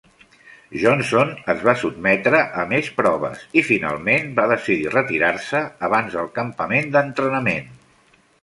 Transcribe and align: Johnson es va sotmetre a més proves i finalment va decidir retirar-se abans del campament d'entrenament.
Johnson 0.83 1.33
es 1.53 1.59
va 1.67 1.75
sotmetre 1.81 2.39
a 2.63 2.65
més 2.71 2.89
proves 3.03 3.43
i 3.61 3.65
finalment 3.67 4.33
va 4.41 4.49
decidir 4.55 4.89
retirar-se 4.97 5.63
abans 5.91 6.19
del 6.21 6.33
campament 6.41 6.93
d'entrenament. 6.97 7.73